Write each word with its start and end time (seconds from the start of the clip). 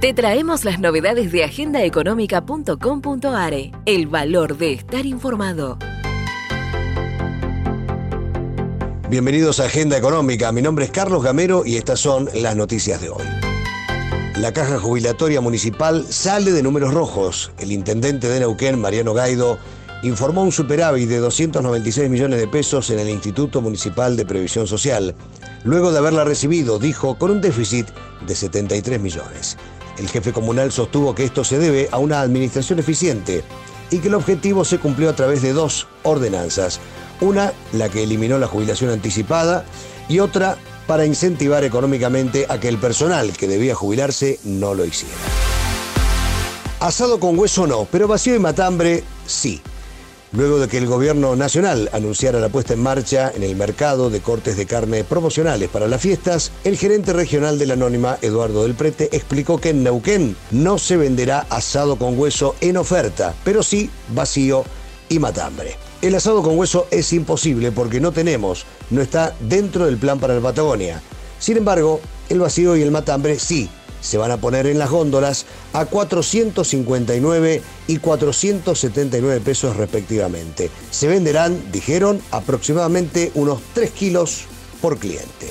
Te 0.00 0.14
traemos 0.14 0.64
las 0.64 0.80
novedades 0.80 1.30
de 1.30 1.44
agendaeconómica.com.are, 1.44 3.72
el 3.84 4.06
valor 4.06 4.56
de 4.56 4.72
estar 4.72 5.04
informado. 5.04 5.76
Bienvenidos 9.10 9.60
a 9.60 9.66
Agenda 9.66 9.98
Económica, 9.98 10.52
mi 10.52 10.62
nombre 10.62 10.86
es 10.86 10.90
Carlos 10.90 11.22
Gamero 11.22 11.66
y 11.66 11.76
estas 11.76 12.00
son 12.00 12.30
las 12.32 12.56
noticias 12.56 13.02
de 13.02 13.10
hoy. 13.10 13.26
La 14.36 14.54
caja 14.54 14.78
jubilatoria 14.78 15.42
municipal 15.42 16.06
sale 16.08 16.52
de 16.52 16.62
números 16.62 16.94
rojos. 16.94 17.52
El 17.58 17.70
intendente 17.70 18.30
de 18.30 18.40
Neuquén, 18.40 18.80
Mariano 18.80 19.12
Gaido, 19.12 19.58
informó 20.02 20.42
un 20.42 20.52
superávit 20.52 21.10
de 21.10 21.18
296 21.18 22.08
millones 22.08 22.40
de 22.40 22.48
pesos 22.48 22.88
en 22.88 23.00
el 23.00 23.10
Instituto 23.10 23.60
Municipal 23.60 24.16
de 24.16 24.24
Previsión 24.24 24.66
Social. 24.66 25.14
Luego 25.62 25.92
de 25.92 25.98
haberla 25.98 26.24
recibido, 26.24 26.78
dijo, 26.78 27.18
con 27.18 27.32
un 27.32 27.42
déficit 27.42 27.86
de 28.26 28.34
73 28.34 28.98
millones. 28.98 29.58
El 29.98 30.08
jefe 30.08 30.32
comunal 30.32 30.72
sostuvo 30.72 31.14
que 31.14 31.24
esto 31.24 31.44
se 31.44 31.58
debe 31.58 31.88
a 31.92 31.98
una 31.98 32.20
administración 32.20 32.78
eficiente 32.78 33.44
y 33.90 33.98
que 33.98 34.08
el 34.08 34.14
objetivo 34.14 34.64
se 34.64 34.78
cumplió 34.78 35.10
a 35.10 35.16
través 35.16 35.42
de 35.42 35.52
dos 35.52 35.88
ordenanzas. 36.02 36.80
Una, 37.20 37.52
la 37.72 37.88
que 37.88 38.02
eliminó 38.02 38.38
la 38.38 38.46
jubilación 38.46 38.90
anticipada, 38.90 39.64
y 40.08 40.20
otra, 40.20 40.56
para 40.86 41.06
incentivar 41.06 41.64
económicamente 41.64 42.46
a 42.48 42.58
que 42.58 42.68
el 42.68 42.78
personal 42.78 43.36
que 43.36 43.46
debía 43.46 43.74
jubilarse 43.74 44.40
no 44.44 44.74
lo 44.74 44.84
hiciera. 44.84 45.14
Asado 46.80 47.20
con 47.20 47.38
hueso 47.38 47.66
no, 47.66 47.86
pero 47.90 48.08
vacío 48.08 48.34
y 48.34 48.38
matambre 48.38 49.04
sí 49.26 49.60
luego 50.32 50.58
de 50.58 50.68
que 50.68 50.78
el 50.78 50.86
gobierno 50.86 51.34
nacional 51.36 51.90
anunciara 51.92 52.40
la 52.40 52.48
puesta 52.48 52.74
en 52.74 52.82
marcha 52.82 53.32
en 53.34 53.42
el 53.42 53.56
mercado 53.56 54.10
de 54.10 54.20
cortes 54.20 54.56
de 54.56 54.66
carne 54.66 55.04
promocionales 55.04 55.68
para 55.68 55.88
las 55.88 56.00
fiestas, 56.00 56.52
el 56.64 56.76
gerente 56.76 57.12
regional 57.12 57.58
de 57.58 57.66
la 57.66 57.74
Anónima, 57.74 58.18
Eduardo 58.22 58.62
del 58.62 58.74
Prete, 58.74 59.08
explicó 59.12 59.58
que 59.58 59.70
en 59.70 59.82
Neuquén 59.82 60.36
no 60.50 60.78
se 60.78 60.96
venderá 60.96 61.46
asado 61.50 61.96
con 61.96 62.18
hueso 62.18 62.54
en 62.60 62.76
oferta, 62.76 63.34
pero 63.44 63.62
sí 63.62 63.90
vacío 64.08 64.64
y 65.08 65.18
matambre. 65.18 65.76
El 66.02 66.14
asado 66.14 66.42
con 66.42 66.58
hueso 66.58 66.86
es 66.90 67.12
imposible 67.12 67.72
porque 67.72 68.00
no 68.00 68.12
tenemos, 68.12 68.64
no 68.90 69.02
está 69.02 69.34
dentro 69.40 69.86
del 69.86 69.98
plan 69.98 70.18
para 70.18 70.34
la 70.34 70.40
Patagonia. 70.40 71.02
Sin 71.38 71.56
embargo, 71.56 72.00
el 72.28 72.40
vacío 72.40 72.76
y 72.76 72.82
el 72.82 72.90
matambre 72.90 73.38
sí 73.38 73.68
se 74.00 74.18
van 74.18 74.30
a 74.30 74.38
poner 74.38 74.66
en 74.66 74.78
las 74.78 74.90
góndolas 74.90 75.46
a 75.72 75.86
459 75.86 77.62
y 77.86 77.98
479 77.98 79.40
pesos 79.40 79.76
respectivamente. 79.76 80.70
Se 80.90 81.08
venderán, 81.08 81.70
dijeron, 81.72 82.20
aproximadamente 82.30 83.30
unos 83.34 83.60
3 83.74 83.90
kilos 83.90 84.44
por 84.80 84.98
cliente. 84.98 85.48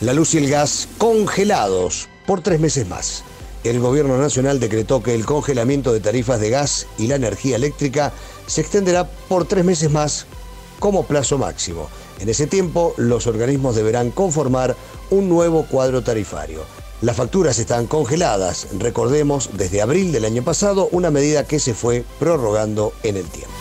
La 0.00 0.14
luz 0.14 0.34
y 0.34 0.38
el 0.38 0.48
gas 0.48 0.88
congelados 0.98 2.08
por 2.26 2.40
tres 2.40 2.58
meses 2.58 2.88
más. 2.88 3.22
El 3.64 3.80
gobierno 3.80 4.16
nacional 4.16 4.58
decretó 4.58 5.02
que 5.02 5.14
el 5.14 5.26
congelamiento 5.26 5.92
de 5.92 6.00
tarifas 6.00 6.40
de 6.40 6.48
gas 6.48 6.86
y 6.96 7.06
la 7.06 7.16
energía 7.16 7.56
eléctrica 7.56 8.12
se 8.46 8.62
extenderá 8.62 9.04
por 9.04 9.44
tres 9.44 9.64
meses 9.64 9.90
más 9.90 10.24
como 10.78 11.04
plazo 11.04 11.36
máximo. 11.36 11.90
En 12.18 12.30
ese 12.30 12.46
tiempo, 12.46 12.94
los 12.96 13.26
organismos 13.26 13.76
deberán 13.76 14.10
conformar 14.10 14.74
un 15.10 15.28
nuevo 15.28 15.66
cuadro 15.66 16.02
tarifario. 16.02 16.62
Las 17.02 17.16
facturas 17.16 17.58
están 17.58 17.86
congeladas, 17.86 18.68
recordemos, 18.78 19.50
desde 19.54 19.80
abril 19.80 20.12
del 20.12 20.26
año 20.26 20.44
pasado, 20.44 20.86
una 20.92 21.10
medida 21.10 21.46
que 21.46 21.58
se 21.58 21.72
fue 21.72 22.04
prorrogando 22.18 22.92
en 23.02 23.16
el 23.16 23.24
tiempo. 23.24 23.54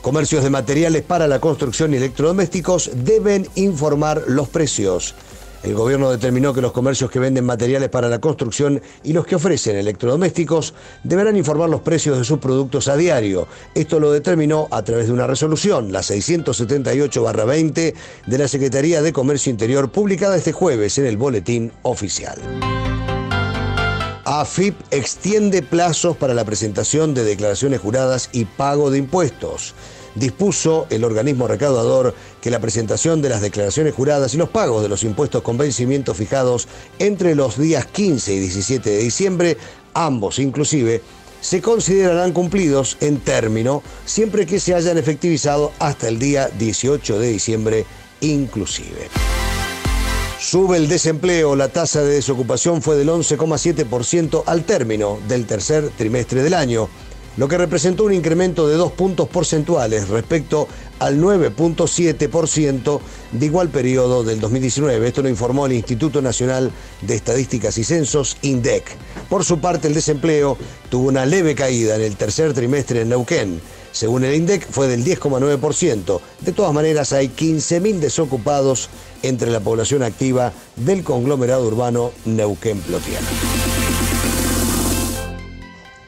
Comercios 0.00 0.42
de 0.42 0.48
materiales 0.48 1.02
para 1.02 1.26
la 1.26 1.40
construcción 1.40 1.92
y 1.92 1.98
electrodomésticos 1.98 2.90
deben 2.94 3.46
informar 3.54 4.22
los 4.28 4.48
precios. 4.48 5.14
El 5.62 5.74
gobierno 5.74 6.10
determinó 6.10 6.54
que 6.54 6.60
los 6.60 6.72
comercios 6.72 7.10
que 7.10 7.18
venden 7.18 7.44
materiales 7.44 7.88
para 7.88 8.08
la 8.08 8.20
construcción 8.20 8.80
y 9.02 9.12
los 9.12 9.26
que 9.26 9.34
ofrecen 9.34 9.76
electrodomésticos 9.76 10.74
deberán 11.02 11.36
informar 11.36 11.68
los 11.68 11.80
precios 11.80 12.16
de 12.16 12.24
sus 12.24 12.38
productos 12.38 12.88
a 12.88 12.96
diario. 12.96 13.48
Esto 13.74 13.98
lo 13.98 14.12
determinó 14.12 14.68
a 14.70 14.82
través 14.82 15.08
de 15.08 15.12
una 15.12 15.26
resolución, 15.26 15.92
la 15.92 16.00
678-20 16.00 17.94
de 18.26 18.38
la 18.38 18.48
Secretaría 18.48 19.02
de 19.02 19.12
Comercio 19.12 19.50
Interior, 19.50 19.90
publicada 19.90 20.36
este 20.36 20.52
jueves 20.52 20.96
en 20.98 21.06
el 21.06 21.16
Boletín 21.16 21.72
Oficial. 21.82 22.38
AFIP 24.24 24.76
extiende 24.90 25.62
plazos 25.62 26.16
para 26.16 26.34
la 26.34 26.44
presentación 26.44 27.14
de 27.14 27.24
declaraciones 27.24 27.80
juradas 27.80 28.28
y 28.32 28.44
pago 28.44 28.90
de 28.90 28.98
impuestos 28.98 29.74
dispuso 30.18 30.86
el 30.90 31.04
organismo 31.04 31.48
recaudador 31.48 32.14
que 32.40 32.50
la 32.50 32.60
presentación 32.60 33.22
de 33.22 33.28
las 33.28 33.40
declaraciones 33.40 33.94
juradas 33.94 34.34
y 34.34 34.36
los 34.36 34.48
pagos 34.48 34.82
de 34.82 34.88
los 34.88 35.04
impuestos 35.04 35.42
con 35.42 35.58
vencimiento 35.58 36.14
fijados 36.14 36.68
entre 36.98 37.34
los 37.34 37.58
días 37.58 37.86
15 37.86 38.34
y 38.34 38.40
17 38.40 38.90
de 38.90 38.98
diciembre, 38.98 39.56
ambos 39.94 40.38
inclusive, 40.38 41.02
se 41.40 41.62
considerarán 41.62 42.32
cumplidos 42.32 42.96
en 43.00 43.18
término 43.20 43.82
siempre 44.04 44.46
que 44.46 44.60
se 44.60 44.74
hayan 44.74 44.98
efectivizado 44.98 45.72
hasta 45.78 46.08
el 46.08 46.18
día 46.18 46.48
18 46.58 47.18
de 47.18 47.28
diciembre 47.28 47.86
inclusive. 48.20 49.08
Sube 50.40 50.76
el 50.76 50.88
desempleo, 50.88 51.56
la 51.56 51.68
tasa 51.68 52.02
de 52.02 52.14
desocupación 52.14 52.80
fue 52.80 52.96
del 52.96 53.08
11,7% 53.08 54.44
al 54.46 54.64
término 54.64 55.18
del 55.28 55.46
tercer 55.46 55.90
trimestre 55.96 56.42
del 56.42 56.54
año 56.54 56.88
lo 57.38 57.46
que 57.46 57.56
representó 57.56 58.02
un 58.04 58.12
incremento 58.12 58.66
de 58.66 58.74
dos 58.74 58.90
puntos 58.92 59.28
porcentuales 59.28 60.08
respecto 60.08 60.66
al 60.98 61.20
9.7% 61.20 63.00
de 63.30 63.46
igual 63.46 63.68
periodo 63.68 64.24
del 64.24 64.40
2019. 64.40 65.06
Esto 65.06 65.22
lo 65.22 65.28
informó 65.28 65.66
el 65.66 65.72
Instituto 65.72 66.20
Nacional 66.20 66.72
de 67.00 67.14
Estadísticas 67.14 67.78
y 67.78 67.84
Censos, 67.84 68.36
INDEC. 68.42 68.84
Por 69.28 69.44
su 69.44 69.60
parte, 69.60 69.86
el 69.86 69.94
desempleo 69.94 70.58
tuvo 70.90 71.08
una 71.08 71.26
leve 71.26 71.54
caída 71.54 71.94
en 71.94 72.02
el 72.02 72.16
tercer 72.16 72.52
trimestre 72.54 73.02
en 73.02 73.10
Neuquén. 73.10 73.60
Según 73.92 74.24
el 74.24 74.34
INDEC, 74.34 74.66
fue 74.68 74.88
del 74.88 75.04
10,9%. 75.04 76.20
De 76.40 76.52
todas 76.52 76.74
maneras, 76.74 77.12
hay 77.12 77.28
15.000 77.28 78.00
desocupados 78.00 78.88
entre 79.22 79.52
la 79.52 79.60
población 79.60 80.02
activa 80.02 80.52
del 80.74 81.04
conglomerado 81.04 81.68
urbano 81.68 82.10
Neuquén-Plotiana. 82.26 83.67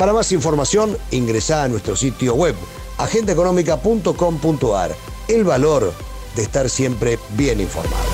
Para 0.00 0.14
más 0.14 0.32
información, 0.32 0.96
ingresa 1.10 1.62
a 1.62 1.68
nuestro 1.68 1.94
sitio 1.94 2.34
web 2.34 2.54
agendaeconómica.com.ar. 2.96 4.96
El 5.28 5.44
valor 5.44 5.92
de 6.34 6.42
estar 6.42 6.70
siempre 6.70 7.18
bien 7.36 7.60
informado. 7.60 8.09